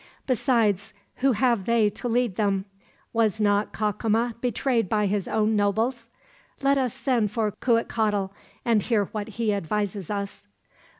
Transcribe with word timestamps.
Besides, 0.25 0.95
who 1.17 1.33
have 1.33 1.65
they 1.65 1.87
to 1.91 2.07
lead 2.07 2.35
them? 2.35 2.65
Was 3.13 3.39
not 3.39 3.71
Cacama 3.71 4.33
betrayed 4.41 4.89
by 4.89 5.05
his 5.05 5.27
own 5.27 5.55
nobles? 5.55 6.09
Let 6.63 6.79
us 6.79 6.95
send 6.95 7.29
for 7.29 7.51
Cuitcatl, 7.51 8.31
and 8.65 8.81
hear 8.81 9.05
what 9.05 9.27
he 9.37 9.53
advises 9.53 10.09
us." 10.09 10.47